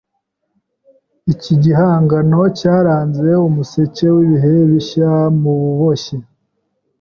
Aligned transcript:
Iki 1.33 1.53
gihangano 1.63 2.39
cyaranze 2.59 3.29
umuseke 3.47 4.05
wibihe 4.15 4.53
bishya 4.69 5.11
mububoshyi. 5.41 6.15